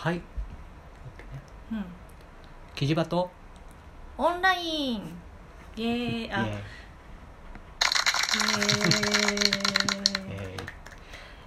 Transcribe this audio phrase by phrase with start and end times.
[0.00, 0.22] はい。
[1.72, 1.84] うん。
[2.76, 3.28] キジバト。
[4.16, 5.02] オンライン。
[5.76, 6.32] イエーイ。
[6.32, 6.46] あ。
[6.46, 6.60] イエーイ。
[10.30, 10.62] えー。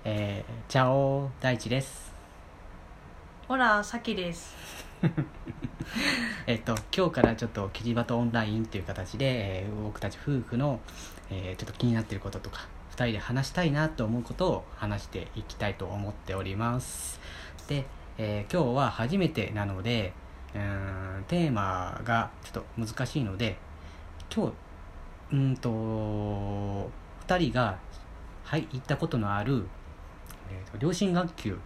[0.03, 2.13] えー、チャオ大地です。
[3.47, 4.53] ほらさきです。
[6.45, 10.81] えっと今日からちょっとキジバトオンラインっていう形で、えー僕たち夫婦の、
[11.29, 17.21] えーちょっと気になっていることとか2人で話したいなと思うことを話していきたいと思っております。
[17.69, 17.85] で、
[18.23, 20.13] えー今日は初めてなので
[20.53, 20.61] うー
[21.21, 23.57] んテーマがちょっと難しいので
[24.33, 24.53] 今日
[25.33, 25.69] うーんと
[27.27, 27.79] 2人が、
[28.43, 29.65] はい、行ったことのある、
[30.51, 31.57] えーと両親学級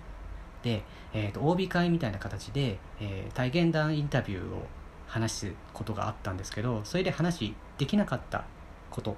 [0.63, 4.65] で、えー、と OB 会みたいな形で、えー体験談インタビューを
[5.07, 8.45] 話すことがあったんですけどそれで話できなかった
[8.91, 9.17] こと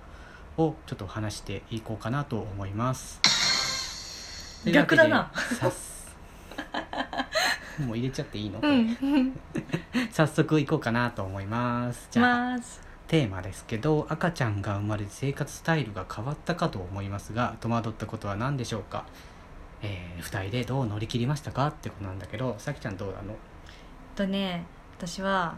[0.57, 3.21] をちょっと話していこうかなと思います。
[4.65, 5.31] 逆だな
[7.79, 9.39] もう入れちゃっていいの、うん。
[10.11, 12.07] 早速いこうかなと思います。
[12.11, 12.87] じゃあ、ます。
[13.07, 19.05] テーマですけど赤ちゃんが生まれて生活スタイルが変わったかと思いますが戸惑ったことは何でしょうか、
[19.81, 23.33] えー、2人でどう乗り切りましたかってことなんだけどさきちゃんどうなの？
[24.15, 24.65] とね
[24.97, 25.55] 私は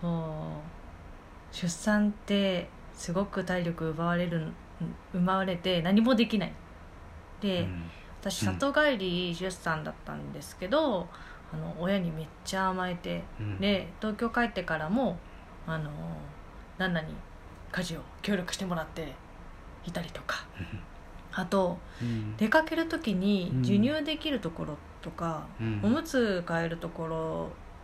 [0.00, 0.60] と
[1.52, 4.48] 出産ってすごく体力奪われる
[5.12, 6.52] 奪われて何もできない。
[7.40, 7.84] で、うん
[8.30, 8.58] 私うん。
[8.58, 11.08] 里帰り出産だったんですけど、
[11.52, 13.60] あの親にめっちゃ甘えてうん。
[13.60, 15.18] で東京帰ってからも
[15.66, 15.90] あの
[16.78, 17.14] 旦那に
[17.72, 19.12] 家事を協力してもらって
[19.86, 20.44] いたりとか。
[21.32, 22.36] あとうん。
[22.36, 23.64] 出かける時にうん。
[23.64, 25.80] 授乳できるところとか、うん。
[25.82, 27.06] おむつ替えるとこ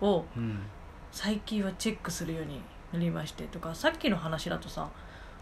[0.01, 0.61] ろをうん。
[1.13, 2.61] 最近はチェックするように
[2.93, 4.89] なりましてとかさっきの話だとさ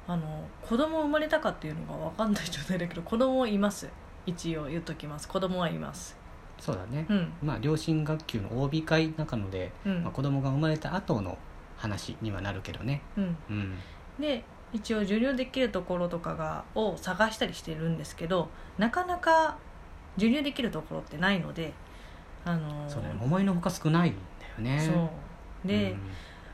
[0.07, 3.89] あの子供生まれたかっていうのが分かんない状態だけど子供います
[4.29, 5.27] 一応言っときます。
[5.27, 6.17] 子供はいます。
[6.59, 7.33] そうだね、うん。
[7.43, 10.03] まあ両親学級の OB 会の中ので、うん。
[10.03, 11.39] まあ、子供が生まれた後の
[11.79, 13.01] 話にはなるけどね。
[13.17, 13.37] うん。
[13.49, 13.79] うん。
[14.21, 14.45] で
[14.75, 19.57] 一応授乳できるところとかがを探したりしてるんですけどなかなか
[20.17, 21.73] 授乳できるところってないので
[22.45, 23.19] あのそうだね。
[23.23, 24.83] 思いのほか少ないんだよね。
[24.85, 24.93] そ
[25.65, 25.69] う。
[25.69, 25.99] で、うん。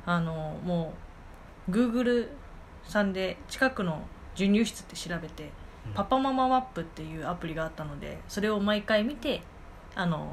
[0.06, 0.94] あのも
[1.68, 2.28] う Google
[2.84, 4.02] さんで近くの
[4.34, 5.63] 授乳室って調べて、うん
[5.94, 9.42] パパマママップっていうアプリがあったのでそれを毎回見て
[9.94, 10.28] あの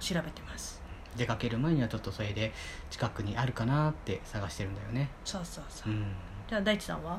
[0.00, 0.82] 調べてます。
[1.16, 2.52] 出かける前にはちょっとそれで
[2.90, 5.10] 近くにあるかなって探してるんだよね。
[5.24, 5.92] そうそうそう。
[5.92, 6.06] う、ん。
[6.48, 7.18] じゃあ大地さんは？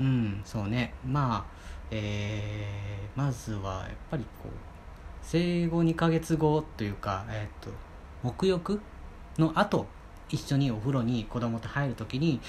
[0.00, 0.94] うんそうね。
[1.06, 4.52] まあえーまずはやっぱりこう
[5.22, 7.70] 生後2ヶ月後というかえっ、と
[8.28, 8.80] 沐浴
[9.38, 9.86] の後
[10.28, 12.40] 一緒にお風呂に子供と入る時に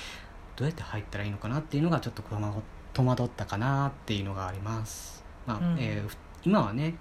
[0.56, 2.60] どうやって入ったらいいのかなっていうのがちょっと戸惑
[2.96, 5.24] 戸惑ったかなっていうのがあります。
[5.46, 5.78] まあ、うん。
[5.78, 6.94] えーふ今はね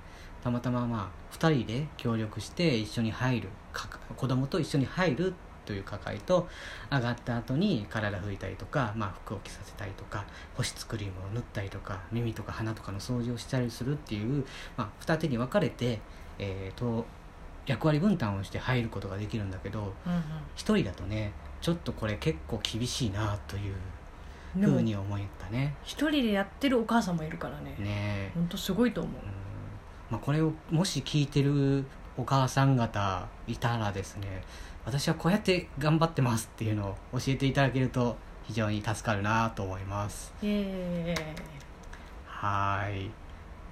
[0.42, 5.34] たまたままあ2人で協力して一緒に入るか子供と一緒に入る
[5.66, 6.48] という係と
[6.90, 14.44] 上がった後に体拭いたりとか、まあ、服を着させたりとか保湿クリームを塗ったりとか耳とか鼻とかの掃除をしたりするっていう、
[14.76, 16.00] まあ、二手に分かれて、
[16.38, 17.04] えーと
[17.66, 20.22] 役割分担をして入ることができるんだけどうんうん。
[20.54, 23.74] 一人だとねちょっとこれ結構厳しいなという
[24.60, 25.74] ふうに思ったね。
[25.82, 27.76] 一人でやってるお母さんもいるからね。
[27.78, 29.12] ね本当すごいと思う。
[29.14, 29.20] うん。
[30.10, 31.84] まあ、これをもし聞いてる
[32.16, 34.44] お母さん方いたらですね
[34.86, 40.32] 私はこうやって頑張ってますっていうのを教えていただけると非常に助かるなと思います。
[40.42, 41.34] イエーイ。
[42.26, 43.10] はーい。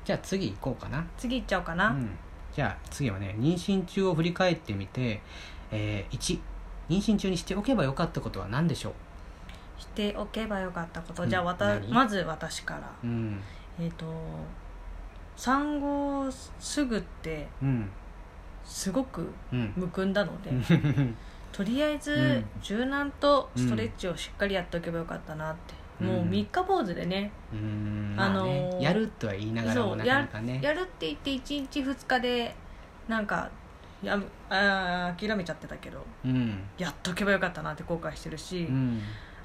[0.04, 1.06] じゃあ次行こうかな。
[1.16, 2.10] 次行っちゃおうかな、うん、
[2.53, 5.20] じゃあ次はね妊娠中を振り返ってみて、
[5.70, 6.41] えー1
[6.88, 8.94] 妊娠中にしておけばよかったことは何でしょ
[9.82, 11.31] しておけばよかったこと、うん。
[11.31, 11.88] じゃあわた何？
[11.93, 12.81] まず私から。
[13.03, 13.41] ううん。
[13.81, 14.06] えっ、と
[15.37, 17.91] 産後すぐってうん。
[18.65, 19.72] すごくうん。
[19.76, 20.50] むくんだので、
[21.50, 22.62] とりあえずうん。
[22.62, 26.06] 柔軟とストレッチをしっかりやっておけばよかったなって、うん。
[26.06, 28.14] もう三日坊主でね、うん。
[28.16, 28.84] あのーまあね。
[28.84, 30.60] やるとは言いながらもなかなかね。
[30.62, 32.55] やるって言って1日2日で
[33.08, 33.50] なんか
[34.00, 36.62] やむあー諦めちゃってたけどうん。
[36.78, 39.02] やっとけばよかったなって後悔してるし、うん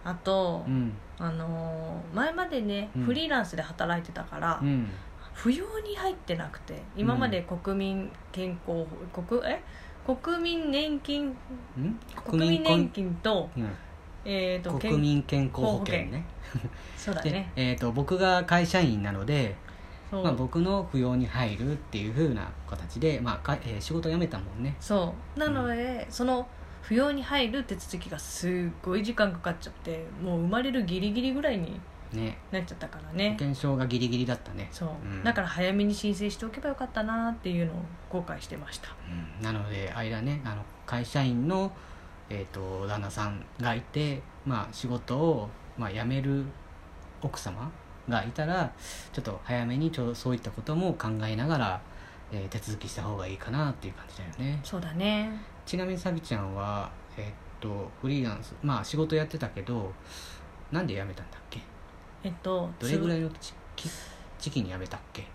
[0.07, 0.93] あと、うん。
[1.19, 3.03] あのー前までね、うん。
[3.03, 4.87] フリーランスで働いてたから、うん。
[5.35, 9.61] 扶養に入ってなくて今まで国民健康国え？
[10.03, 11.35] 国民年金ん？
[12.25, 13.69] 国民年金と,、うん
[14.25, 16.25] えー、と国民健康保険健ね。
[16.55, 19.55] で そうだね、えー、と僕が会社員なので、
[20.11, 24.75] まあ、僕の扶養に入るっていう風な形で、まあかえー仕事辞めたもんね。
[24.79, 25.39] そう。
[25.39, 26.47] なので、その
[26.87, 28.51] 扶養に入る手続きがすっ
[28.81, 31.81] ごい時間かかっちゃってもう生まれるギリギリぐらいに
[32.13, 32.37] ね。
[32.51, 34.69] なっちゃったから保ね険証がギリギリだったね。
[34.71, 35.23] そう、うん。
[35.23, 37.75] だから早めに申請しておけばよかったなっていうのを
[38.09, 38.89] 後悔してました。
[39.37, 39.43] うん。
[39.43, 41.73] なので間ねあの会社員の、
[42.29, 46.45] えー、と旦那さんがいて、まあ、仕事を、まあ、辞める
[47.21, 47.69] 奥様
[48.07, 48.71] がいたら
[49.11, 51.81] ちょっと早めにちょそういったことも考えながら、
[52.31, 54.59] えー手続きした方がいいかなっていう感じだよね。
[54.63, 55.31] そうだね。
[55.65, 59.91] ちなみにさびちゃんは、えーっとフリーランスまあ仕事やってたけど
[60.71, 61.59] なんで辞めたんだっけ？
[62.23, 63.89] えっとどれぐらいいの時期
[64.39, 65.25] 時期に辞めたっけ？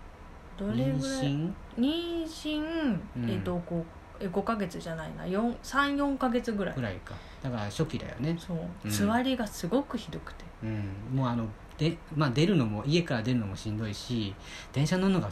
[0.57, 0.93] どれぐらい？
[0.97, 1.53] 妊娠？
[1.77, 3.29] 妊娠、うん。
[3.29, 3.83] えっと 5,
[4.21, 5.25] え5ヶ月じゃないな。
[5.25, 6.75] 34ヶ月ぐらい。
[6.75, 7.15] ぐらいか。
[7.41, 8.37] だから初期だよね。
[8.39, 8.91] そう、うん。
[8.91, 10.45] つわりがすごくひどくて。
[10.63, 10.85] うん。
[11.13, 11.45] もうあの
[11.77, 14.33] で、まあ、出るのも家から出るのもしんどいし
[14.71, 15.29] 電車乗るのが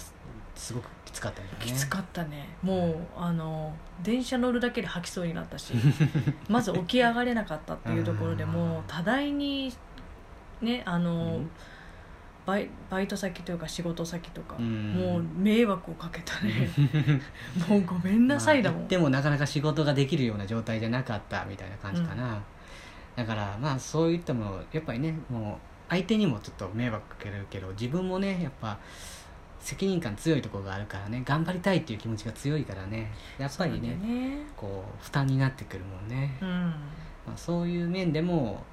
[0.56, 1.48] すすごくきつかったね。
[1.60, 2.50] きつかったね。
[2.62, 5.74] もうあの電車乗るだけで吐きそうになったし
[6.48, 9.74] まず起き上がれなかったっていうところで もう多大に
[10.62, 11.52] ねあの、うん。
[12.44, 14.94] バイバイト先というか仕事先とか、うん。
[14.94, 16.70] もう迷惑をかけたね。
[17.70, 22.42] もうごめんなさいだもん、まあ行ってもなかなか仕事ができるような状態じゃなかったみたいな感じかな、
[23.16, 28.80] だからまあそういったものやっぱりねもう相手にもちょっと迷惑かけるけど自分もねやっぱ
[29.62, 33.12] 責任感強いところがあるからね頑張りたいっていう気持ちが強いからね。
[33.38, 34.40] やっぱりねね。
[34.58, 36.50] こう負担になってくるもんね、うん。
[37.26, 38.64] まあ、そういう面でも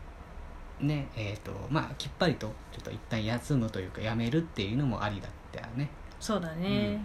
[0.80, 5.88] ねえーとまあきっぱりとちょっと一旦休むというかやめるっていうのもありだったよね。
[6.18, 7.00] そうだね、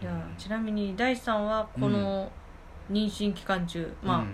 [0.00, 0.34] じゃあうん。
[0.36, 2.30] ちなみに大地さんはこの
[2.90, 4.24] 妊娠期間中、まあ、うん。
[4.24, 4.28] あ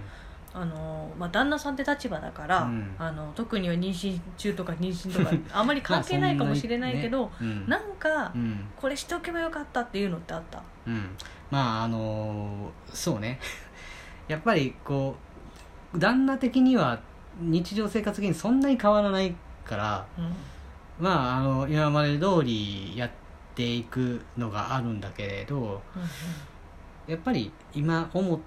[0.65, 2.95] のまあ、旦那さんって立場だから、うん。
[2.99, 7.69] あの特には妊娠中とか妊娠とか あまり関係ないかもしれないけど、まあそん。
[7.69, 8.69] なんか、うん。
[8.77, 10.61] これしておけばよかったっていうのってあった？
[10.87, 11.17] うん、
[11.51, 13.39] まああのーそうね。
[14.27, 15.17] やっぱりこ
[15.95, 16.99] う旦那的には
[17.41, 20.33] 日常生活的にそんなに変わらないからうん。
[20.99, 23.11] まああの今まで通りやっ
[23.55, 25.81] ていくのがあるんだけれど
[27.07, 28.39] やっぱり今思っ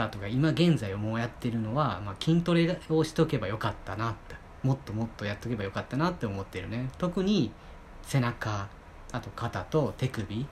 [0.00, 6.90] たとか今現在もうやってるのは、まあ、筋トレをしとけばよかったなってもっともっとやっとけばよかったなって思ってるね。
[6.98, 7.50] 特に
[8.02, 8.68] 背中
[9.12, 10.46] あと肩と手首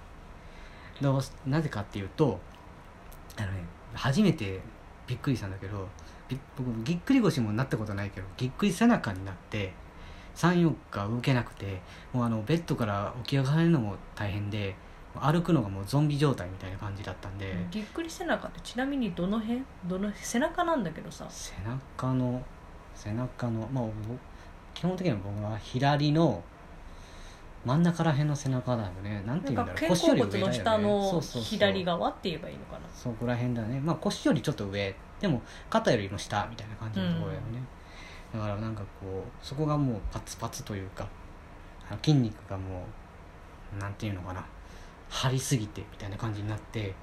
[1.01, 2.41] どうなぜかっていうと
[3.37, 3.61] あのね
[3.95, 4.61] 初めて
[5.07, 5.89] びっくりしたんだけど
[6.57, 9.73] 僕ぎっくり腰もなったことないけどぎっくり背中になって
[10.35, 11.81] 34日動けなくて
[12.13, 14.77] もうあのベッドから起き上がるのも大変で
[15.21, 19.63] 歩くのがもうゾンビ状態みたいな感じだったんで、ぎっくり背中ってちなみにどの辺？
[19.87, 21.27] どの背中なんだけどさ。
[21.29, 22.43] 背中の
[22.95, 23.91] 背中のまあぼ
[24.75, 26.43] 基本的には僕は左の
[27.65, 29.23] 真ん中ら辺の背中だよね。
[29.27, 29.75] なんていうんだろう。
[29.75, 32.81] 肩甲骨の下その左側って言えばいいのかな？
[32.95, 33.81] そこら辺だね。
[33.81, 34.95] まあ腰よりちょっと上。
[35.21, 37.61] でも肩よりも下みたいな感じのところだよね、
[38.33, 41.09] だからなんかこうそこがもうパツパツというか
[42.05, 42.85] 筋肉がも
[43.77, 44.47] うなんていうのかな
[45.09, 46.95] 張りすぎてみたいな感じになって、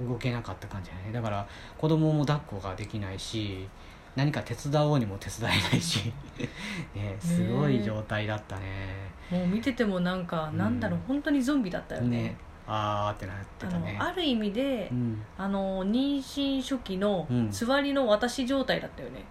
[0.00, 1.12] うん、動けなかった感じだね。
[1.12, 1.46] だから
[1.78, 3.68] 子供も抱っこができないし
[4.16, 6.12] 何か手伝おうにも手伝えないし
[6.94, 9.12] ねすごい状態だったね。
[9.30, 10.58] もう見ててもなんか、うん。
[10.58, 12.22] なんだろう本当にゾンビだったよね。
[12.22, 12.36] ね。
[12.66, 13.96] あーってなってあたね。
[13.98, 15.22] のある意味で、うん。
[15.36, 17.50] あの妊娠初期のうん。
[17.50, 19.24] つわりの私状態だったよね、あう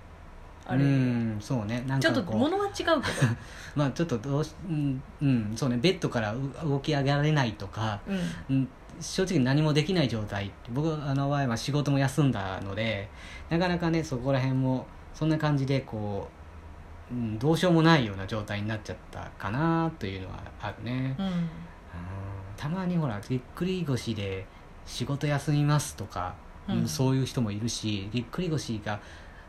[0.69, 1.83] る意味んそうね。
[1.87, 2.95] なんちょっとかこう物は違うけど。
[3.75, 5.77] まあちょっとどうしうん、うん、そうね。
[5.77, 8.55] ベッドからう動き上げられないとか、うん。
[8.55, 8.67] うん、
[8.99, 13.09] 正直何もできない状態僕あの場合は仕事も休んだので
[13.49, 16.29] なかなかねそこら辺もそんな感じでこ
[17.11, 21.25] う、うん、どうしようもないような状態になっちゃったかなというのはあるね、うん。
[21.25, 21.31] うん
[22.55, 24.45] たまにほらぎっくり腰で
[24.85, 26.35] 仕事休みますとか、
[26.67, 26.79] うん。
[26.79, 29.01] うんそういう人もいるしぎっくり腰が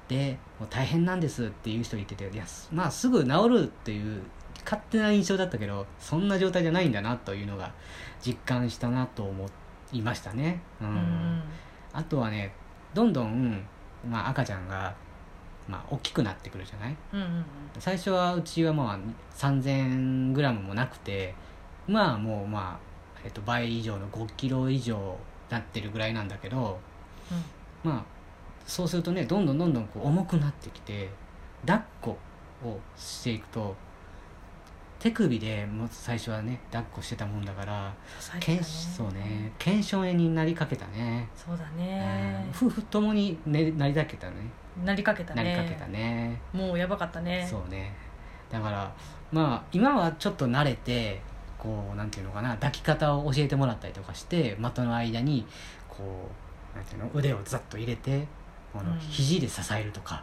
[0.09, 4.23] でもう大変なんですっていう人いてていやすまあすぐ治るっていう
[4.65, 7.73] 勝手な印象だったけどそんな状態じゃないんだなというのが
[8.25, 9.47] 実感したなと思
[9.93, 10.89] いましたね、うん。
[10.89, 11.43] うん
[11.93, 12.53] あとはね
[12.93, 13.65] どんどん、
[14.09, 14.95] まあ、赤ちゃんが、
[15.69, 16.97] まあ、大きくなってくるじゃない？
[17.13, 17.45] うんうん
[17.79, 18.99] 最初はうちはまあ
[19.37, 21.35] 3000g もなくて
[21.87, 22.79] まあもうま
[23.17, 25.17] あ、えっと、倍以上の5キロ以上
[25.51, 26.79] なってるぐらいなんだけど
[27.83, 28.05] まあ
[28.67, 31.09] そうするとねどんどんどんどんこう重くなってきて
[31.67, 32.19] 抱っこ
[32.65, 33.75] をしていくと
[34.99, 37.95] 手首でもう最初はね抱っこしてたもんだから
[38.49, 38.63] ね。
[38.63, 41.77] そうね腱鞘炎になりかけたね、そうだうん。
[41.77, 44.37] ね夫婦ともに、ね、なりかけたね。
[44.83, 45.45] なりかけたね。
[45.45, 46.41] なりかけたね。
[46.55, 47.47] もうやばかったね。
[47.49, 47.95] そうね。
[48.51, 48.95] だから
[49.31, 51.21] まあ今はちょっと慣れて
[51.59, 55.47] こうなんていうのかな抱き方を教えてもらったりとかして股の間に
[55.89, 56.31] こ
[56.75, 58.27] うなんていうの腕をざっと入れて
[58.75, 58.99] このうん。
[58.99, 60.23] 肘で支えるとか、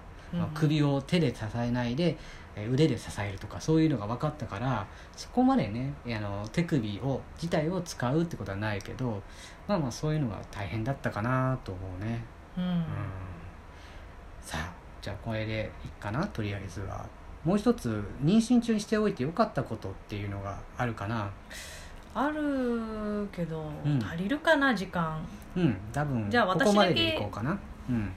[0.54, 2.18] 首を手で支えないで
[2.56, 9.22] えー腕で支えるとかそういうのが分かったからそこまでねあの手首を自体を使うってことはないけど
[9.68, 12.24] まあまあそういうのが大変だったかなと思うね。
[12.58, 12.64] うん。
[12.64, 12.84] うん。
[14.42, 17.06] さあじゃあこれでいいかなとりあえずは。
[17.44, 21.32] もう一つ妊娠中にしておいてよかったことっていうのがあるかな？
[22.14, 24.04] あるけど、うん。
[24.04, 25.26] 足りるかな時間。
[25.56, 25.78] うん。
[25.94, 27.58] 多分じゃあここまで私だけでいこうかな。
[27.90, 28.12] うん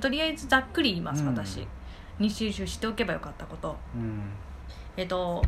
[0.00, 1.28] とりあえずざっくり言います、うん。
[1.28, 1.66] 私
[2.18, 3.76] 妊娠中しておけばよかったこと。
[3.94, 4.22] うん。
[4.96, 5.42] えっと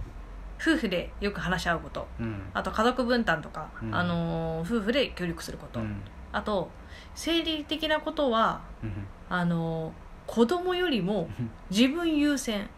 [0.61, 2.07] 夫婦でよく話し合うこと。
[2.21, 2.43] うん。
[2.55, 3.95] あと家族分担とか、うん。
[3.95, 6.01] あのー夫婦で協力すること、うん。
[6.33, 6.71] あと
[7.15, 8.93] 生理的なことはうん。
[9.29, 9.93] あのー
[10.25, 11.29] 子供よりも
[11.69, 12.69] 自分優先。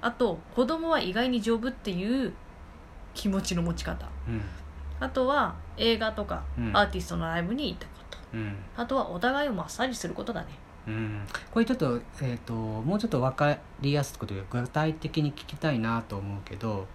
[0.00, 2.32] あと子供は意外に丈夫っていう
[3.12, 4.08] 気持ちの持ち方。
[4.28, 4.40] うん。
[5.00, 6.76] あとは映画とか、うん。
[6.76, 8.18] アーティストのライブに行ったこと。
[8.34, 8.56] うん。
[8.76, 10.48] あとはお互いをマッサージすることだね
[10.86, 11.22] うん。
[11.50, 16.86] これちょっと,、えー、ともうちょっと分かりやすくというか具体的に聞きたいなと思うけど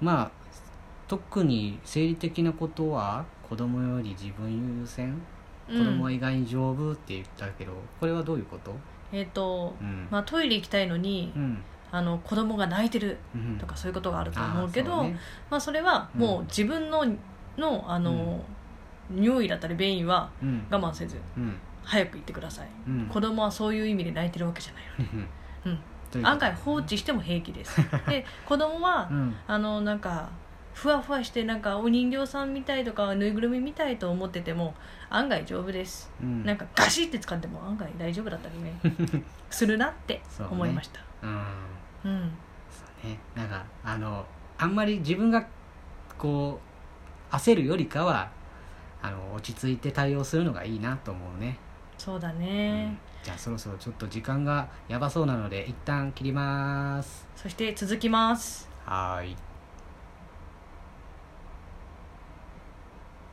[0.00, 0.30] まあ
[1.08, 5.14] 特に生理的なことは子供より自分優先？
[5.68, 8.74] 子供はうん意外に丈夫って言ったけど、これはどういうこと？
[9.12, 10.08] えっ、と、うん。
[10.10, 11.62] まあ、トイレ行きたいのに、うん。
[11.90, 13.58] あの子供が泣いてるうん。
[13.58, 15.18] とかそういうことがあると思うけど、あーそうね。
[15.50, 17.04] まあ、それはもう自分の
[17.56, 18.42] のあの、
[19.14, 20.66] 尿意だったり便意はうん。
[20.70, 21.16] 我慢せず。
[21.36, 23.06] うん早く行ってください、うん。
[23.06, 24.82] 子供はそういう意味で泣いてるわけじゃない
[25.24, 25.26] の。
[26.12, 27.80] で、うん、案外放置しても平気です。
[28.08, 29.36] で子供は、うん。
[29.46, 30.30] あのなんか
[30.74, 34.74] ふわふわしてなんかお人形さんみたいとかぬいぐるみみたいと思ってても
[35.10, 36.44] 案外丈夫です、うん。
[36.44, 38.74] なんかガシって使っても案外大丈夫だったりね。
[39.50, 41.00] するなって思いました。
[41.22, 41.30] うん。
[42.04, 42.32] うん。
[42.70, 43.18] そうね。
[43.34, 44.26] なんかあの
[44.58, 45.44] あんまり自分が
[46.16, 46.60] こ
[47.30, 48.30] う焦るよりかは
[49.02, 51.58] あの落ち着いて対応するのがいいなと思うね、
[52.02, 52.38] そうだうん。
[52.40, 57.28] ね、じゃあそろそろちょっと時間がやばそうなので一旦切ります。
[57.36, 58.68] そして続きます。
[58.84, 59.51] はーい